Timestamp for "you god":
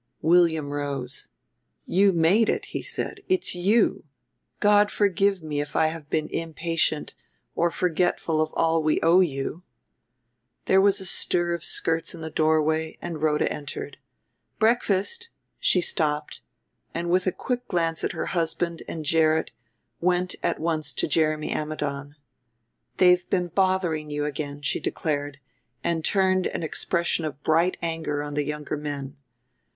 3.53-4.89